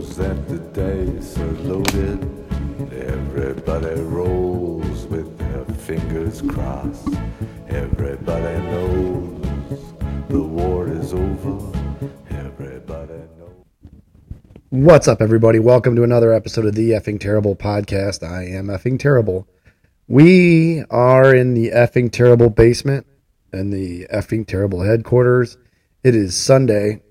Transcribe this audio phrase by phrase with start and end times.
[0.00, 2.22] knows that the dice are loaded.
[2.90, 7.08] Everybody rolls with their fingers crossed.
[7.68, 9.94] Everybody knows
[10.28, 11.78] the war is over.
[12.30, 13.66] Everybody knows.
[14.70, 15.58] What's up, everybody?
[15.58, 18.26] Welcome to another episode of the Effing Terrible podcast.
[18.26, 19.46] I am Effing Terrible.
[20.08, 23.06] We are in the Effing Terrible basement
[23.52, 25.58] and the Effing Terrible headquarters.
[26.02, 27.02] It is Sunday,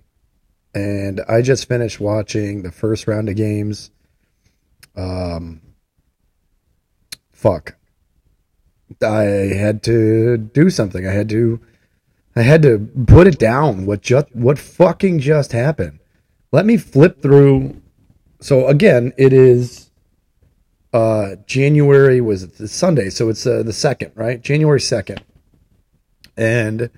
[0.74, 3.92] and I just finished watching the first round of games.
[4.96, 5.62] Um,
[7.32, 7.76] fuck.
[9.02, 11.08] I had to do something.
[11.08, 11.60] I had to,
[12.36, 13.86] I had to put it down.
[13.86, 16.00] What just, what fucking just happened?
[16.52, 17.82] Let me flip through.
[18.42, 19.90] So again, it is
[20.92, 24.42] uh January was Sunday, so it's uh, the second, right?
[24.42, 25.24] January second,
[26.36, 26.90] and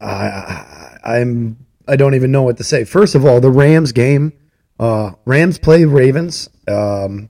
[0.00, 0.73] I
[1.04, 2.84] I'm I don't even know what to say.
[2.84, 4.32] First of all, the Rams game,
[4.80, 6.48] uh, Rams play Ravens.
[6.66, 7.28] Um,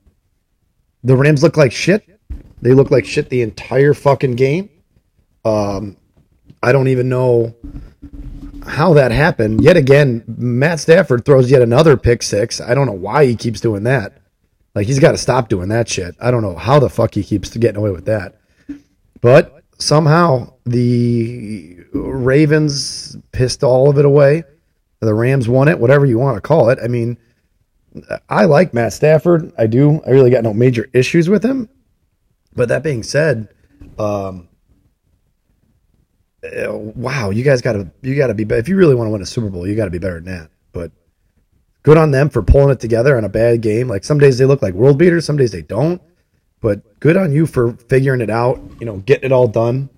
[1.02, 2.08] the Rams look like shit.
[2.62, 4.70] They look like shit the entire fucking game.
[5.44, 5.96] Um,
[6.62, 7.54] I don't even know
[8.66, 9.62] how that happened.
[9.62, 12.60] Yet again, Matt Stafford throws yet another pick six.
[12.60, 14.18] I don't know why he keeps doing that.
[14.74, 16.16] Like he's got to stop doing that shit.
[16.20, 18.40] I don't know how the fuck he keeps getting away with that.
[19.20, 24.44] But somehow the Ravens pissed all of it away.
[25.00, 26.78] The Rams won it, whatever you want to call it.
[26.82, 27.18] I mean,
[28.28, 29.52] I like Matt Stafford.
[29.58, 30.00] I do.
[30.06, 31.68] I really got no major issues with him.
[32.56, 33.48] But that being said,
[33.98, 34.48] um,
[36.44, 39.12] uh, wow, you guys got to you got to be if you really want to
[39.12, 40.50] win a Super Bowl, you got to be better than that.
[40.72, 40.92] But
[41.82, 43.88] good on them for pulling it together on a bad game.
[43.88, 46.00] Like some days they look like world beaters, some days they don't.
[46.64, 48.58] But good on you for figuring it out.
[48.80, 49.90] You know, getting it all done.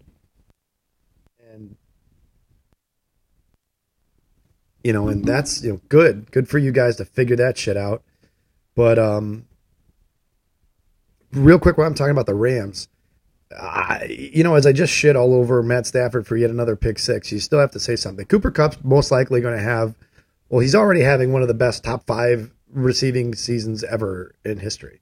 [1.48, 1.76] And
[4.82, 7.76] you know, and that's you know good, good for you guys to figure that shit
[7.76, 8.02] out.
[8.74, 9.46] But um,
[11.32, 12.88] real quick, while I'm talking about the Rams.
[13.56, 16.98] I, you know, as I just shit all over Matt Stafford for yet another pick
[16.98, 18.26] six, you still have to say something.
[18.26, 19.94] Cooper Kupp's most likely going to have,
[20.48, 25.00] well, he's already having one of the best top five receiving seasons ever in history.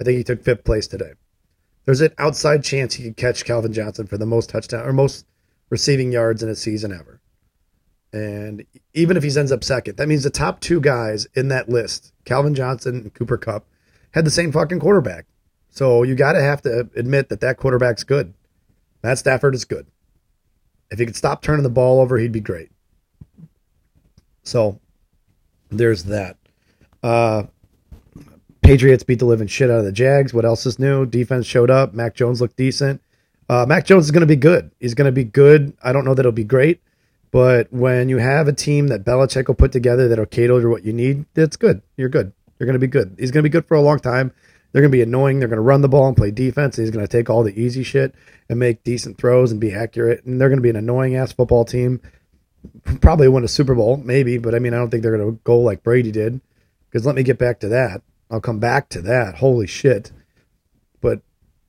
[0.00, 1.12] I think he took fifth place today.
[1.84, 5.24] There's an outside chance he could catch Calvin Johnson for the most touchdown or most
[5.70, 7.20] receiving yards in a season ever.
[8.12, 8.64] And
[8.94, 12.12] even if he ends up second, that means the top two guys in that list,
[12.24, 13.66] Calvin Johnson and Cooper Kupp,
[14.12, 15.26] had the same fucking quarterback.
[15.70, 18.32] So you got to have to admit that that quarterback's good.
[19.02, 19.86] Matt Stafford is good.
[20.90, 22.70] If he could stop turning the ball over, he'd be great.
[24.42, 24.80] So
[25.70, 26.38] there's that.
[27.02, 27.44] Uh,
[28.66, 30.34] Patriots beat the living shit out of the Jags.
[30.34, 31.06] What else is new?
[31.06, 31.94] Defense showed up.
[31.94, 33.00] Mac Jones looked decent.
[33.48, 34.72] Uh, Mac Jones is going to be good.
[34.80, 35.72] He's going to be good.
[35.84, 36.80] I don't know that it'll be great,
[37.30, 40.84] but when you have a team that Belichick will put together that'll cater to what
[40.84, 41.80] you need, that's good.
[41.96, 42.32] You're good.
[42.58, 43.14] You're going to be good.
[43.20, 44.32] He's going to be good for a long time.
[44.72, 45.38] They're going to be annoying.
[45.38, 46.74] They're going to run the ball and play defense.
[46.74, 48.16] He's going to take all the easy shit
[48.48, 50.24] and make decent throws and be accurate.
[50.24, 52.00] And they're going to be an annoying ass football team.
[53.00, 55.40] Probably win a Super Bowl, maybe, but I mean, I don't think they're going to
[55.44, 56.40] go like Brady did.
[56.90, 58.02] Because let me get back to that.
[58.30, 59.36] I'll come back to that.
[59.36, 60.12] Holy shit.
[61.00, 61.20] But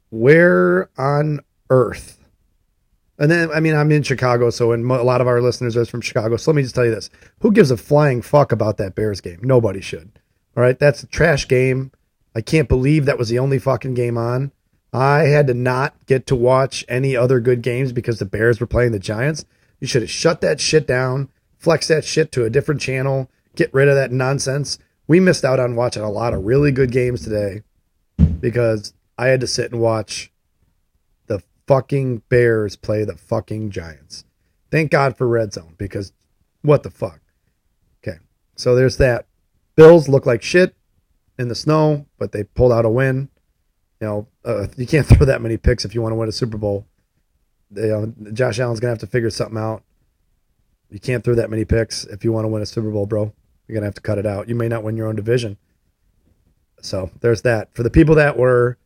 [0.09, 2.17] where on earth?
[3.19, 5.85] And then, I mean, I'm in Chicago, so and a lot of our listeners are
[5.85, 6.37] from Chicago.
[6.37, 7.09] So let me just tell you this:
[7.39, 9.39] Who gives a flying fuck about that Bears game?
[9.41, 10.19] Nobody should.
[10.55, 11.91] All right, that's a trash game.
[12.35, 14.51] I can't believe that was the only fucking game on.
[14.93, 18.67] I had to not get to watch any other good games because the Bears were
[18.67, 19.45] playing the Giants.
[19.79, 23.73] You should have shut that shit down, flex that shit to a different channel, get
[23.73, 24.79] rid of that nonsense.
[25.07, 27.61] We missed out on watching a lot of really good games today
[28.39, 30.31] because I had to sit and watch
[31.27, 34.25] the fucking Bears play the fucking Giants.
[34.69, 36.11] Thank God for Red Zone because
[36.61, 37.21] what the fuck?
[38.03, 38.19] Okay,
[38.55, 39.27] so there's that.
[39.75, 40.75] Bills look like shit
[41.39, 43.29] in the snow, but they pulled out a win.
[44.01, 46.33] You know, uh, you can't throw that many picks if you want to win a
[46.33, 46.85] Super Bowl.
[47.75, 49.83] Uh, Josh Allen's gonna have to figure something out.
[50.89, 53.33] You can't throw that many picks if you want to win a Super Bowl, bro.
[53.67, 54.49] You're gonna have to cut it out.
[54.49, 55.57] You may not win your own division.
[56.81, 57.73] So there's that.
[57.73, 58.77] For the people that were,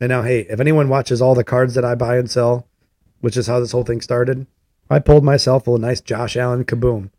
[0.00, 2.66] and now, hey, if anyone watches all the cards that I buy and sell,
[3.20, 4.46] which is how this whole thing started,
[4.90, 7.10] I pulled myself a nice Josh Allen kaboom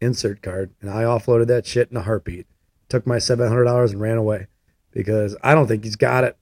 [0.00, 2.46] insert card, and I offloaded that shit in a heartbeat
[2.88, 4.46] took my $700 and ran away
[4.92, 6.36] because I don't think he's got it.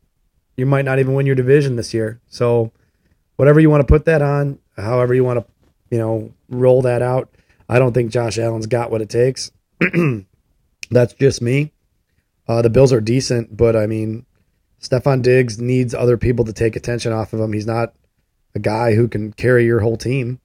[0.57, 2.21] You might not even win your division this year.
[2.29, 2.73] So,
[3.37, 5.47] whatever you want to put that on, however you want to,
[5.91, 7.35] you know, roll that out,
[7.69, 9.51] I don't think Josh Allen's got what it takes.
[10.91, 11.73] That's just me.
[12.49, 14.27] Uh, the Bills are decent, but I mean,
[14.81, 17.53] Stefon Diggs needs other people to take attention off of him.
[17.53, 17.95] He's not
[18.55, 20.41] a guy who can carry your whole team.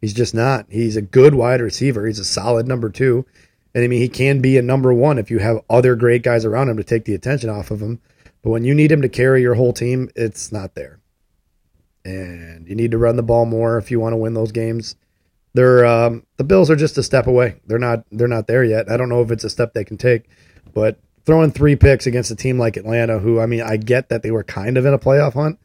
[0.00, 0.66] He's just not.
[0.68, 2.06] He's a good wide receiver.
[2.06, 3.26] He's a solid number two
[3.74, 6.44] And I mean, he can be a number one if you have other great guys
[6.44, 8.00] around him to take the attention off of him.
[8.42, 11.00] But when you need him to carry your whole team, it's not there.
[12.04, 14.94] And you need to run the ball more if you want to win those games.
[15.56, 17.58] They're um, the Bills are just a step away.
[17.66, 18.90] They're not they're not there yet.
[18.90, 20.28] I don't know if it's a step they can take,
[20.74, 24.22] but throwing three picks against a team like Atlanta, who I mean, I get that
[24.22, 25.58] they were kind of in a playoff hunt,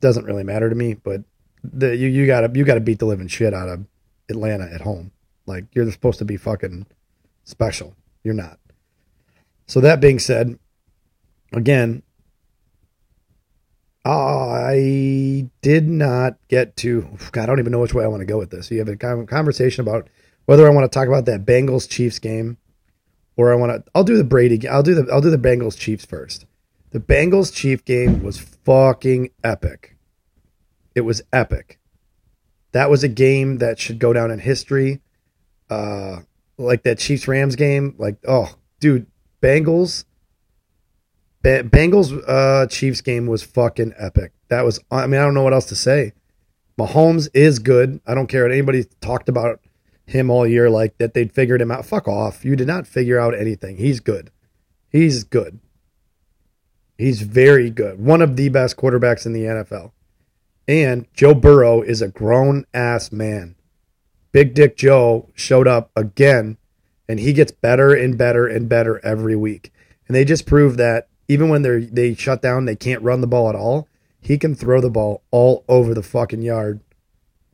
[0.00, 0.94] doesn't really matter to me.
[0.94, 1.22] But
[1.62, 3.86] the, you you gotta you gotta beat the living shit out of
[4.28, 5.12] Atlanta at home.
[5.46, 6.84] Like you're supposed to be fucking
[7.44, 7.94] special.
[8.24, 8.58] You're not.
[9.68, 10.58] So that being said,
[11.52, 12.02] again,
[14.04, 17.08] I did not get to.
[17.32, 18.70] God, I don't even know which way I want to go with this.
[18.70, 20.08] You have a conversation about
[20.44, 22.58] whether I want to talk about that Bengals Chiefs game,
[23.36, 23.90] or I want to.
[23.94, 24.68] I'll do the Brady.
[24.68, 25.10] I'll do the.
[25.10, 26.44] I'll do the Bengals Chiefs first.
[26.90, 29.96] The Bengals Chief game was fucking epic.
[30.94, 31.78] It was epic.
[32.72, 35.00] That was a game that should go down in history.
[35.70, 36.20] Uh,
[36.58, 37.94] like that Chiefs Rams game.
[37.98, 39.06] Like, oh, dude,
[39.42, 40.04] Bengals.
[41.44, 44.32] Bengals uh, Chiefs game was fucking epic.
[44.48, 46.12] That was, I mean, I don't know what else to say.
[46.78, 48.00] Mahomes is good.
[48.06, 49.60] I don't care what anybody talked about
[50.06, 51.86] him all year, like that they'd figured him out.
[51.86, 52.44] Fuck off.
[52.44, 53.76] You did not figure out anything.
[53.76, 54.30] He's good.
[54.88, 55.60] He's good.
[56.96, 57.98] He's very good.
[57.98, 59.92] One of the best quarterbacks in the NFL.
[60.66, 63.56] And Joe Burrow is a grown ass man.
[64.32, 66.56] Big Dick Joe showed up again,
[67.08, 69.72] and he gets better and better and better every week.
[70.08, 73.26] And they just proved that even when they're they shut down, they can't run the
[73.26, 73.88] ball at all.
[74.20, 76.80] He can throw the ball all over the fucking yard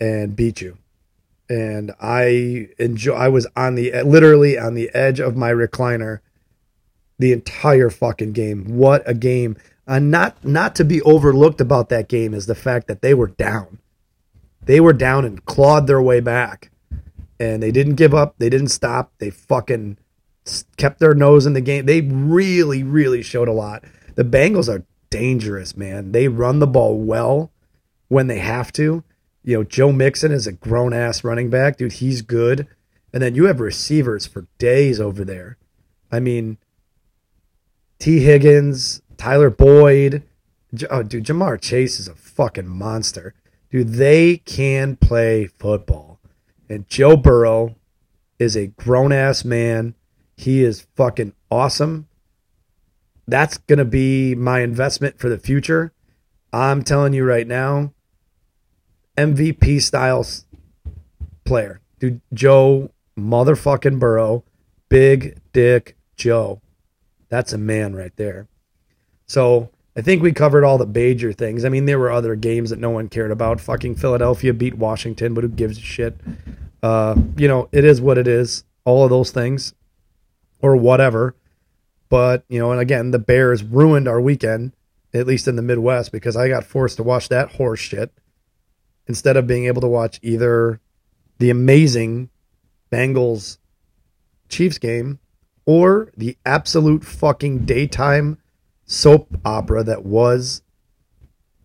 [0.01, 0.79] and beat you.
[1.49, 3.15] And I enjoy.
[3.15, 6.21] I was on the literally on the edge of my recliner
[7.19, 8.77] the entire fucking game.
[8.77, 9.57] What a game!
[9.87, 13.27] And not not to be overlooked about that game is the fact that they were
[13.27, 13.79] down.
[14.63, 16.71] They were down and clawed their way back,
[17.41, 18.37] and they didn't give up.
[18.39, 19.13] They didn't stop.
[19.19, 19.99] They fucking
[20.77, 21.87] kept their nose in the game.
[21.87, 23.85] They really, really showed a lot.
[24.15, 26.13] The Bengals are dangerous, man.
[26.13, 27.53] They run the ball well
[28.09, 29.05] when they have to.
[29.43, 31.95] You know, Joe Mixon is a grown ass running back, dude.
[31.95, 32.67] He's good.
[33.13, 35.57] And then you have receivers for days over there.
[36.13, 36.59] I mean,
[37.99, 40.23] Tee Higgins, Tyler Boyd.
[40.89, 43.35] Oh, dude, Ja'Marr Chase is a fucking monster.
[43.71, 46.21] Dude, they can play football.
[46.69, 47.77] And Joe Burrow
[48.39, 49.95] is a grown ass man
[50.41, 52.09] he is fucking awesome.
[53.29, 55.93] That's going to be my investment for the future.
[56.51, 57.93] I'm telling you right now,
[59.19, 60.27] MVP style
[61.45, 61.83] player.
[61.99, 64.43] Dude, Joe motherfucking Burrow,
[64.89, 66.63] big dick Joe.
[67.29, 68.49] That's a man right there.
[69.27, 71.67] So I think we covered all the major things.
[71.67, 73.61] I mean, there were other games that no one cared about.
[73.61, 76.19] Fucking Philadelphia beat Washington, but who gives a shit?
[76.83, 78.65] Uh, you know, it is what it is.
[78.87, 79.75] All of those things
[80.61, 81.35] or whatever.
[82.09, 84.73] But, you know, and again, the Bears ruined our weekend,
[85.15, 88.13] at least in the Midwest, because I got forced to watch that horse shit
[89.07, 90.81] instead of being able to watch either
[91.39, 92.31] the amazing
[92.93, 93.59] Bengals
[94.49, 95.21] Chiefs game
[95.67, 98.39] or the absolute fucking daytime
[98.85, 100.63] soap opera that was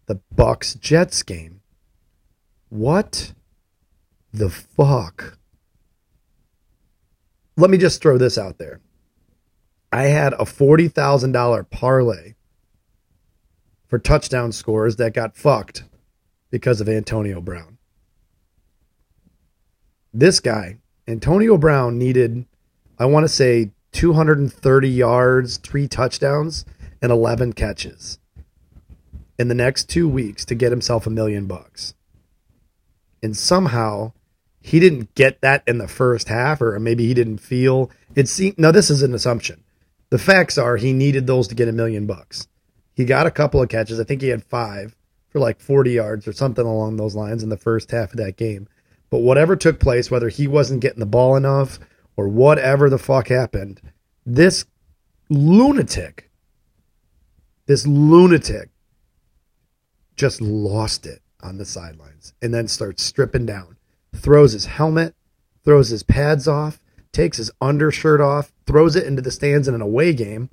[0.06, 1.62] the Bucs Jets game.
[2.70, 3.34] What
[4.32, 5.38] the fuck?
[7.58, 8.82] Let me just throw this out there.
[9.96, 12.34] I had a $40,000 parlay
[13.88, 15.86] for touchdown scores that got fucked
[16.52, 17.78] because of Antonio Brown.
[20.14, 22.46] This guy, Antonio Brown, needed,
[23.00, 26.66] I want to say, 230 yards, three touchdowns,
[27.02, 28.20] and 11 catches
[29.40, 31.94] in the next two weeks to get himself a million bucks.
[33.24, 34.12] And somehow
[34.60, 38.28] he didn't get that in the first half, or maybe he didn't feel it.
[38.28, 39.62] Seemed, now, this is an assumption.
[40.10, 42.48] The facts are he needed those to get a million bucks.
[42.94, 44.00] He got a couple of catches.
[44.00, 44.96] I think he had five
[45.30, 48.38] for like 40 yards or something along those lines in the first half of that
[48.38, 48.68] game.
[49.10, 51.80] But whatever took place, whether he wasn't getting the ball enough
[52.16, 53.82] or whatever the fuck happened,
[54.26, 54.66] this
[55.30, 56.32] lunatic,
[57.66, 58.70] this lunatic
[60.16, 63.78] just lost it on the sidelines and then starts stripping down,
[64.16, 65.16] throws his helmet,
[65.64, 66.80] throws his pads off,
[67.12, 70.50] takes his undershirt off, throws it into the stands in an away game,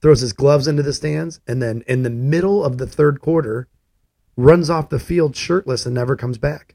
[0.00, 3.68] throws his gloves into the stands, and then in the middle of the third quarter,
[4.36, 6.74] runs off the field shirtless and never comes back.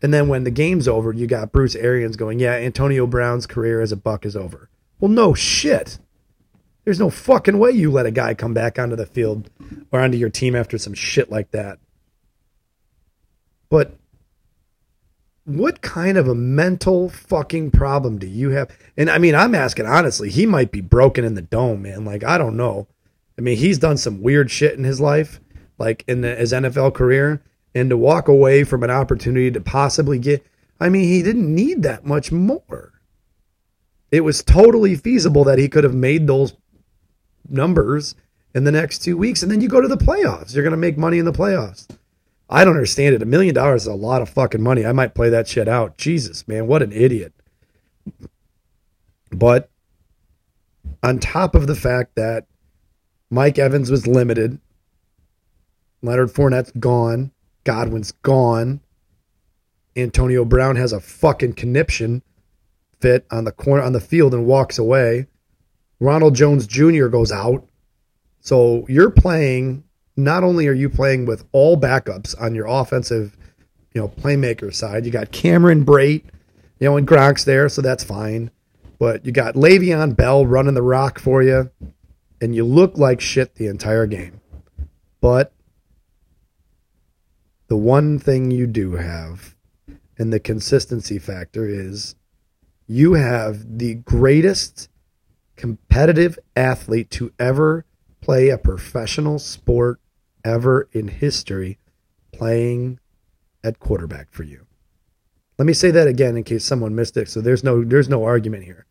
[0.00, 3.80] And then when the game's over, you got Bruce Arians going, Yeah, Antonio Brown's career
[3.80, 4.70] as a buck is over.
[5.00, 5.98] Well, no shit.
[6.84, 9.50] There's no fucking way you let a guy come back onto the field
[9.92, 11.78] or onto your team after some shit like that.
[13.68, 13.97] But
[15.48, 18.70] what kind of a mental fucking problem do you have?
[18.98, 22.04] And I mean, I'm asking honestly, he might be broken in the dome, man.
[22.04, 22.86] Like, I don't know.
[23.38, 25.40] I mean, he's done some weird shit in his life,
[25.78, 27.42] like in the, his NFL career,
[27.74, 30.44] and to walk away from an opportunity to possibly get,
[30.80, 32.92] I mean, he didn't need that much more.
[34.10, 36.54] It was totally feasible that he could have made those
[37.48, 38.14] numbers
[38.54, 40.54] in the next two weeks, and then you go to the playoffs.
[40.54, 41.88] You're going to make money in the playoffs.
[42.50, 43.22] I don't understand it.
[43.22, 44.86] A million dollars is a lot of fucking money.
[44.86, 45.98] I might play that shit out.
[45.98, 47.32] Jesus, man, what an idiot.
[49.30, 49.70] But
[51.02, 52.46] on top of the fact that
[53.30, 54.58] Mike Evans was limited,
[56.02, 57.30] Leonard Fournette's gone,
[57.64, 58.80] Godwin's gone,
[59.96, 62.22] Antonio Brown has a fucking conniption
[63.00, 65.26] fit on the corner on the field and walks away.
[66.00, 67.08] Ronald Jones Jr.
[67.08, 67.66] goes out.
[68.40, 69.84] So you're playing
[70.18, 73.36] not only are you playing with all backups on your offensive,
[73.94, 76.24] you know, playmaker side, you got Cameron Brate,
[76.80, 78.50] you know, and Gronk's there, so that's fine.
[78.98, 81.70] But you got Le'Veon Bell running the rock for you,
[82.40, 84.40] and you look like shit the entire game.
[85.20, 85.52] But
[87.68, 89.54] the one thing you do have,
[90.18, 92.16] and the consistency factor is
[92.88, 94.88] you have the greatest
[95.54, 97.84] competitive athlete to ever
[98.20, 100.00] play a professional sport
[100.44, 101.78] ever in history
[102.32, 103.00] playing
[103.64, 104.66] at quarterback for you.
[105.58, 107.28] Let me say that again in case someone missed it.
[107.28, 108.86] So there's no there's no argument here.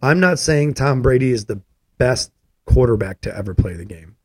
[0.00, 1.60] I'm not saying Tom Brady is the
[1.98, 2.32] best
[2.64, 4.16] quarterback to ever play the game.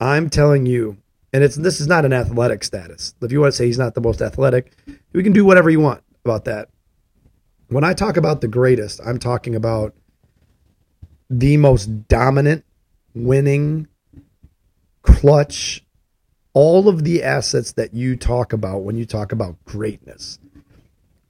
[0.00, 0.96] I'm telling you,
[1.32, 3.14] and it's this is not an athletic status.
[3.20, 4.72] If you want to say he's not the most athletic,
[5.12, 6.68] we can do whatever you want about that.
[7.68, 9.94] When I talk about the greatest, I'm talking about
[11.28, 12.64] the most dominant,
[13.14, 13.86] winning,
[15.02, 15.84] clutch,
[16.52, 20.38] all of the assets that you talk about when you talk about greatness.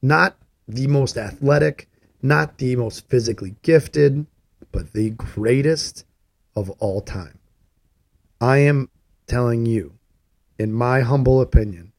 [0.02, 0.36] Not
[0.66, 1.88] the most athletic,
[2.22, 4.26] not the most physically gifted,
[4.72, 6.04] but the greatest
[6.54, 7.38] of all time.
[8.40, 8.88] I am
[9.26, 9.98] telling you,
[10.58, 11.92] in my humble opinion,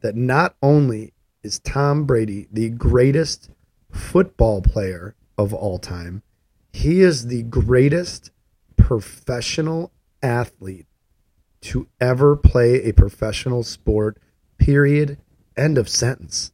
[0.00, 1.12] that not only
[1.42, 3.50] is Tom Brady the greatest
[3.90, 6.22] football player of all time,
[6.72, 8.30] he is the greatest
[8.76, 10.86] professional athlete
[11.64, 14.18] to ever play a professional sport,
[14.58, 15.16] period.
[15.56, 16.52] End of sentence.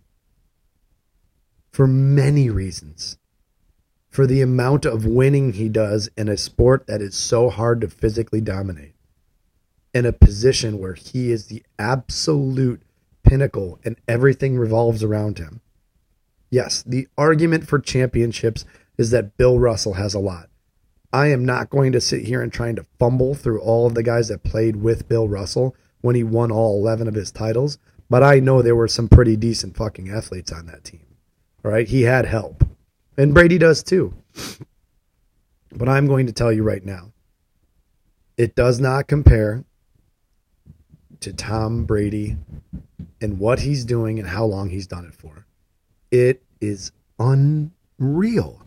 [1.73, 3.19] For many reasons.
[4.09, 7.89] For the amount of winning he does in a sport that is so hard to
[7.89, 8.95] physically dominate.
[9.93, 12.83] In a position where he is the absolute
[13.25, 15.61] pinnacle and everything revolves around him.
[16.51, 18.65] Yes, the argument for championships
[18.97, 20.49] is that Bill Russell has a lot.
[21.13, 24.03] I am not going to sit here and trying to fumble through all of the
[24.03, 28.23] guys that played with Bill Russell when he won all 11 of his titles, but
[28.23, 31.05] I know there were some pretty decent fucking athletes on that team.
[31.65, 32.65] All right, he had help.
[33.17, 34.15] And Brady does too.
[35.73, 37.13] But I'm going to tell you right now,
[38.37, 39.65] it does not compare
[41.21, 42.37] to Tom Brady
[43.21, 45.47] and what he's doing and how long he's done it for.
[46.11, 48.63] It is unreal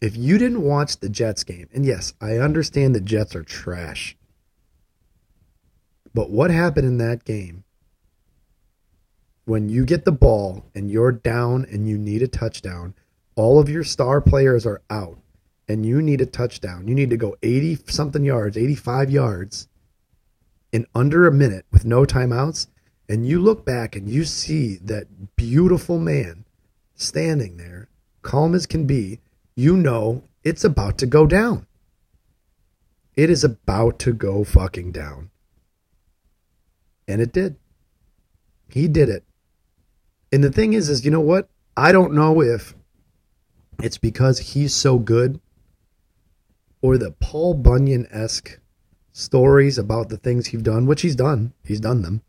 [0.00, 4.16] if you didn't watch the Jets game, and yes, I understand the Jets are trash,
[6.14, 7.64] but what happened in that game
[9.48, 12.94] when you get the ball and you're down and you need a touchdown,
[13.34, 15.18] all of your star players are out
[15.66, 16.86] and you need a touchdown.
[16.86, 19.68] You need to go 80 something yards, 85 yards
[20.70, 22.66] in under a minute with no timeouts.
[23.08, 26.44] And you look back and you see that beautiful man
[26.94, 27.88] standing there,
[28.20, 29.20] calm as can be,
[29.58, 31.66] you know it's about to go down.
[33.16, 35.30] It is about to go fucking down.
[37.08, 37.56] And it did.
[38.68, 39.24] He did it.
[40.30, 41.48] And the thing is, is you know what?
[41.76, 42.76] I don't know if
[43.82, 45.40] it's because he's so good
[46.80, 48.60] or the Paul Bunyan esque
[49.12, 51.52] stories about the things he's done, which he's done.
[51.64, 52.22] He's done them.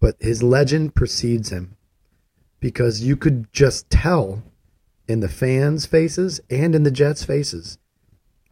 [0.00, 1.78] But his legend precedes him
[2.60, 4.42] because you could just tell
[5.08, 7.78] in the fans' faces and in the Jets' faces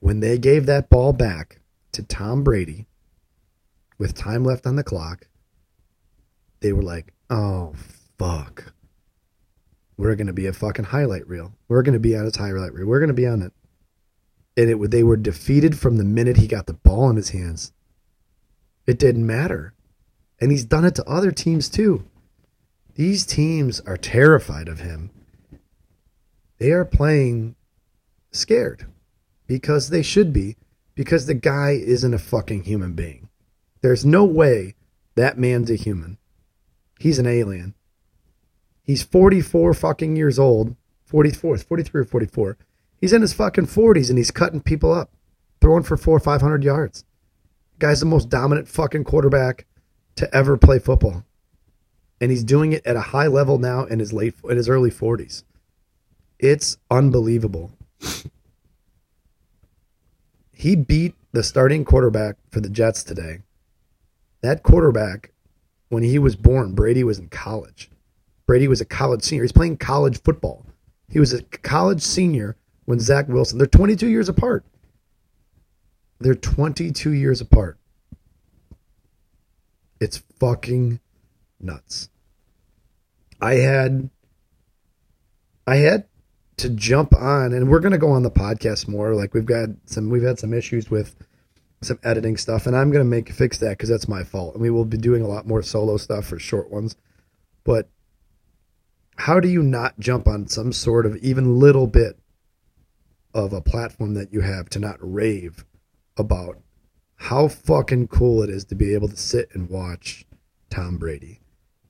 [0.01, 1.61] when they gave that ball back
[1.93, 2.87] to Tom Brady
[3.99, 5.29] with time left on the clock.
[6.61, 7.73] They were like, oh,
[8.19, 8.73] fuck.
[9.97, 11.53] We're going to be a fucking highlight reel.
[11.69, 12.87] We're going to be on his highlight reel.
[12.87, 13.53] We're going to be on it.
[14.57, 17.73] And it, they were defeated from the minute he got the ball in his hands.
[18.87, 19.75] It didn't matter.
[20.41, 22.05] And he's done it to other teams too.
[22.95, 25.11] These teams are terrified of him
[26.59, 27.57] they are playing
[28.31, 28.87] scared
[29.47, 30.57] because they should be
[30.95, 33.29] because the guy isn't a fucking human being.
[33.83, 34.75] There's no way
[35.15, 36.19] that man's a human.
[36.99, 37.75] He's an alien.
[38.83, 40.77] He's 44 fucking years old.
[41.05, 42.59] 44, 43 or 44.
[43.01, 45.11] He's in his fucking 40s and he's cutting people up,
[45.61, 47.05] throwing for four or 500 yards.
[47.79, 49.67] Guy's the most dominant fucking quarterback
[50.17, 51.25] to ever play football.
[52.21, 54.91] And he's doing it at a high level now in his late in his early
[54.91, 55.43] 40s.
[56.39, 57.73] It's unbelievable.
[60.53, 63.41] He beat the starting quarterback for the Jets today.
[64.41, 65.33] That quarterback,
[65.89, 67.91] when he was born, Brady was in college.
[68.47, 69.45] Brady was a college senior.
[69.45, 70.67] He's playing college football.
[71.09, 73.59] He was a college senior when Zach Wilson.
[73.59, 74.65] They're 22 years apart.
[76.21, 77.79] They're 22 years apart.
[80.01, 81.01] It's fucking
[81.61, 82.09] nuts.
[83.41, 84.11] I had
[85.67, 86.07] I had
[86.57, 89.69] to jump on and we're going to go on the podcast more like we've got
[89.87, 91.17] some we've had some issues with
[91.83, 94.63] some editing stuff and I'm going to make fix that cuz that's my fault and
[94.63, 96.97] we will be doing a lot more solo stuff for short ones
[97.65, 97.89] but
[99.17, 102.19] how do you not jump on some sort of even little bit
[103.33, 105.65] of a platform that you have to not rave
[106.17, 106.59] about
[107.17, 110.25] how fucking cool it is to be able to sit and watch
[110.71, 111.41] Tom Brady.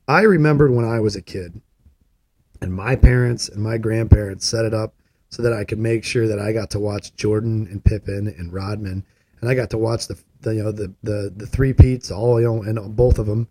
[0.06, 1.60] I remembered when I was a kid
[2.64, 4.94] and my parents and my grandparents set it up
[5.28, 8.52] so that I could make sure that I got to watch Jordan and Pippen and
[8.52, 9.04] Rodman
[9.42, 12.40] and I got to watch the, the you know the the the three peats all
[12.40, 13.48] you know and both of them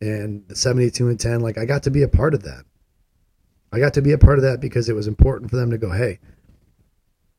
[0.00, 2.64] and the 72 and 10 like I got to be a part of that.
[3.72, 5.78] I got to be a part of that because it was important for them to
[5.78, 6.18] go, "Hey,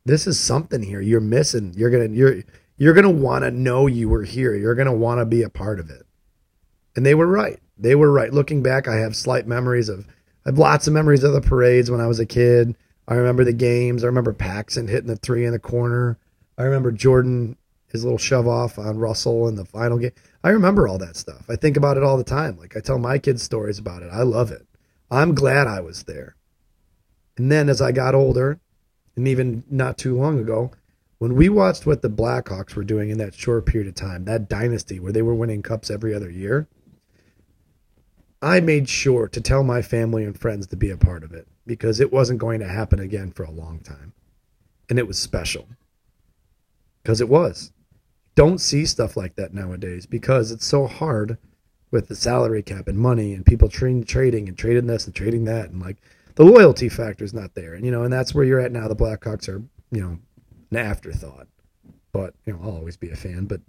[0.06, 1.74] this is something here you're missing.
[1.76, 2.42] You're to you're
[2.78, 4.54] you're to want to know you were here.
[4.54, 6.06] You're to want to be a part of it."
[6.96, 7.60] And they were right.
[7.76, 8.32] They were right.
[8.32, 10.06] Looking back, I have slight memories of
[10.48, 12.74] I have lots of memories of the parades when I was a kid.
[13.06, 14.02] I remember the games.
[14.02, 16.16] I remember Paxson hitting the three in the corner.
[16.56, 20.12] I remember Jordan his little shove off on Russell in the final game.
[20.42, 21.44] I remember all that stuff.
[21.50, 22.56] I think about it all the time.
[22.56, 24.08] Like I tell my kids stories about it.
[24.10, 24.66] I love it.
[25.10, 26.34] I'm glad I was there.
[27.36, 28.58] And then as I got older,
[29.16, 30.70] and even not too long ago,
[31.18, 34.48] when we watched what the Blackhawks were doing in that short period of time, that
[34.48, 36.68] dynasty where they were winning cups every other year,
[38.40, 41.48] I made sure to tell my family and friends to be a part of it
[41.66, 44.12] because it wasn't going to happen again for a long time.
[44.88, 45.68] And it was special.
[47.02, 47.72] Because it was.
[48.34, 51.38] Don't see stuff like that nowadays because it's so hard
[51.90, 55.44] with the salary cap and money and people trading, trading and trading this and trading
[55.46, 55.70] that.
[55.70, 55.96] And like
[56.36, 57.74] the loyalty factor is not there.
[57.74, 58.86] And, you know, and that's where you're at now.
[58.86, 60.18] The Blackhawks are, you know,
[60.70, 61.48] an afterthought.
[62.12, 63.46] But, you know, I'll always be a fan.
[63.46, 63.60] But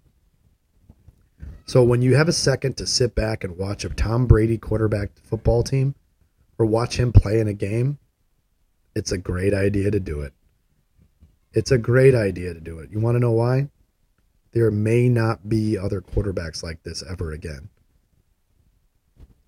[1.65, 5.11] so when you have a second to sit back and watch a Tom Brady quarterback
[5.21, 5.93] football team
[6.57, 7.99] or watch him play in a game,
[8.95, 10.33] it's a great idea to do it.
[11.53, 12.89] It's a great idea to do it.
[12.91, 13.69] You want to know why?
[14.51, 17.69] There may not be other quarterbacks like this ever again.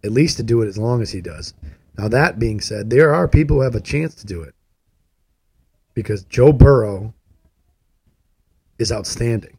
[0.03, 1.53] At least to do it as long as he does.
[1.97, 4.53] Now, that being said, there are people who have a chance to do it
[5.93, 7.13] because Joe Burrow
[8.79, 9.57] is outstanding.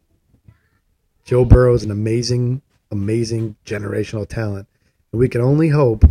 [1.23, 4.67] Joe Burrow is an amazing, amazing generational talent.
[5.11, 6.03] And we can only hope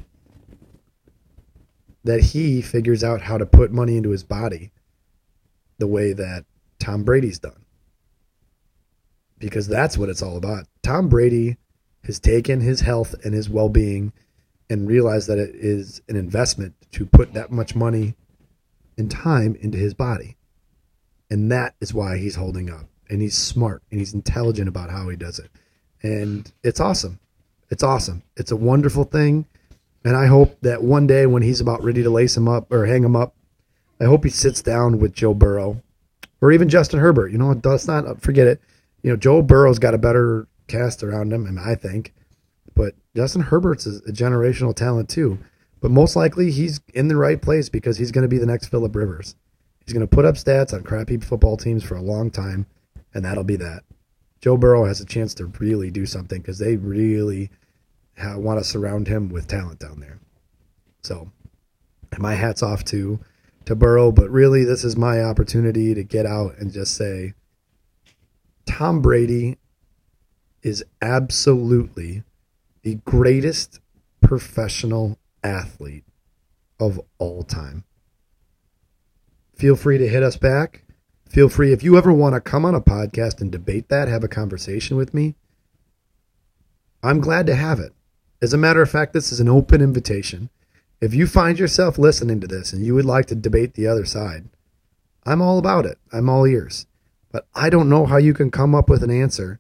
[2.04, 4.72] that he figures out how to put money into his body
[5.78, 6.44] the way that
[6.78, 7.64] Tom Brady's done.
[9.38, 10.66] Because that's what it's all about.
[10.82, 11.56] Tom Brady
[12.04, 14.12] has taken his health and his well being
[14.70, 18.14] and realized that it is an investment to put that much money
[18.96, 20.36] and time into his body.
[21.30, 25.08] And that is why he's holding up and he's smart and he's intelligent about how
[25.10, 25.50] he does it.
[26.02, 27.20] And it's awesome.
[27.70, 28.22] It's awesome.
[28.38, 29.44] It's a wonderful thing.
[30.02, 32.86] And I hope that one day when he's about ready to lace him up or
[32.86, 33.34] hang him up,
[34.00, 35.82] I hope he sits down with Joe Burrow
[36.40, 37.30] or even Justin Herbert.
[37.32, 38.60] You know, let's not forget it.
[39.02, 42.14] You know, Joe Burrow's got a better cast around him, I think.
[42.74, 45.38] But Justin Herbert's a generational talent too.
[45.80, 48.68] But most likely he's in the right place because he's going to be the next
[48.68, 49.36] Philip Rivers.
[49.84, 52.66] He's going to put up stats on crappy football teams for a long time
[53.14, 53.84] and that'll be that.
[54.40, 57.50] Joe Burrow has a chance to really do something because they really
[58.14, 60.18] have, want to surround him with talent down there.
[61.02, 61.30] So,
[62.18, 63.20] my hat's off to
[63.64, 67.34] to Burrow, but really, this is my opportunity to get out and just say,
[68.66, 69.58] Tom Brady
[70.62, 72.24] is absolutely
[72.82, 73.80] the greatest
[74.20, 76.04] professional athlete
[76.80, 77.84] of all time.
[79.54, 80.84] Feel free to hit us back
[81.32, 84.22] feel free if you ever want to come on a podcast and debate that, have
[84.22, 85.34] a conversation with me.
[87.02, 87.92] I'm glad to have it.
[88.42, 90.50] As a matter of fact, this is an open invitation.
[91.00, 94.04] If you find yourself listening to this and you would like to debate the other
[94.04, 94.50] side,
[95.24, 95.98] I'm all about it.
[96.12, 96.86] I'm all ears.
[97.32, 99.58] But I don't know how you can come up with an answer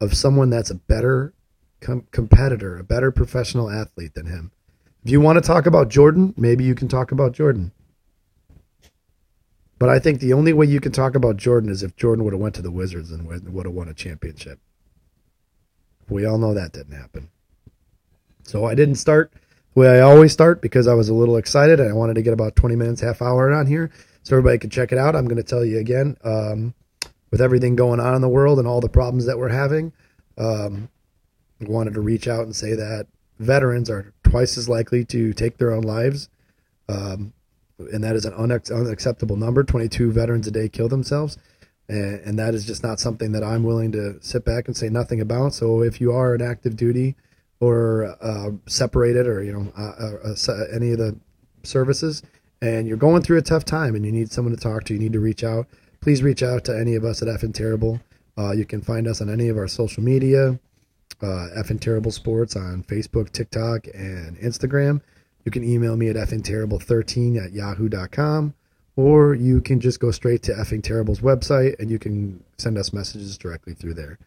[0.00, 1.32] of someone that's a better
[1.80, 4.50] com- competitor, a better professional athlete than him.
[5.04, 7.70] If you want to talk about Jordan, maybe you can talk about Jordan.
[9.78, 12.32] But I think the only way you can talk about Jordan is if Jordan would
[12.32, 14.58] have went to the Wizards and would have won a championship.
[16.08, 17.28] We all know that didn't happen.
[18.42, 19.32] So I didn't start
[19.74, 22.22] the way I always start because I was a little excited and I wanted to
[22.22, 23.90] get about 20 minutes, half hour on here
[24.22, 25.14] so everybody can check it out.
[25.14, 26.74] I'm going to tell you again, um,
[27.30, 29.92] with everything going on in the world and all the problems that we're having,
[30.38, 30.88] um,
[31.60, 33.08] I wanted to reach out and say that
[33.38, 36.28] veterans are twice as likely to take their own lives.
[36.88, 37.32] Um,
[37.78, 39.62] and that is an unac- unacceptable number.
[39.62, 41.38] 22 veterans a day kill themselves.
[41.88, 44.88] And, and, that is just not something that I'm willing to sit back and say
[44.88, 45.54] nothing about.
[45.54, 47.14] So if you are an active duty
[47.60, 49.92] or uh, separated or, you know, uh,
[50.28, 51.16] uh, uh any of the
[51.62, 52.22] services
[52.60, 54.98] and you're going through a tough time and you need someone to talk to, you
[54.98, 55.68] need to reach out,
[56.00, 58.00] please reach out to any of us at Effin Terrible.
[58.36, 60.58] Uh, you can find us on any of our social media,
[61.22, 65.00] uh, Effin Terrible Sports on Facebook, TikTok, and Instagram.
[65.46, 68.52] You can email me at effinterrible13 at yahoo.com,
[68.96, 72.92] or you can just go straight to Effing Terrible's website and you can send us
[72.92, 74.18] messages directly through there.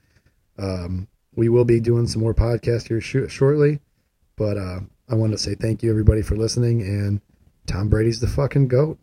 [0.57, 3.81] Um, we will be doing some more podcasts here sh- shortly,
[4.37, 4.79] but uh,
[5.09, 7.19] I want to say thank you, everybody, for listening, and
[7.67, 8.97] Tom Brady's the fucking GOAT.